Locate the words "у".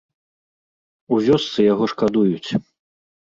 1.17-1.19